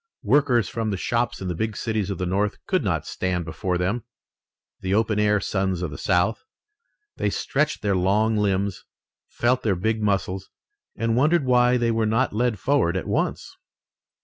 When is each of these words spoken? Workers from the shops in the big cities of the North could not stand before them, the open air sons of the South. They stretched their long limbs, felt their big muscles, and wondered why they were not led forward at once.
Workers 0.23 0.67
from 0.67 0.89
the 0.89 0.97
shops 0.97 1.41
in 1.41 1.47
the 1.47 1.53
big 1.53 1.77
cities 1.77 2.09
of 2.09 2.17
the 2.17 2.25
North 2.25 2.57
could 2.65 2.83
not 2.83 3.05
stand 3.05 3.45
before 3.45 3.77
them, 3.77 4.03
the 4.79 4.95
open 4.95 5.19
air 5.19 5.39
sons 5.39 5.83
of 5.83 5.91
the 5.91 5.97
South. 5.99 6.43
They 7.17 7.29
stretched 7.29 7.83
their 7.83 7.95
long 7.95 8.35
limbs, 8.35 8.83
felt 9.27 9.61
their 9.61 9.75
big 9.75 10.01
muscles, 10.01 10.49
and 10.95 11.15
wondered 11.15 11.45
why 11.45 11.77
they 11.77 11.91
were 11.91 12.07
not 12.07 12.33
led 12.33 12.57
forward 12.57 12.97
at 12.97 13.05
once. 13.05 13.55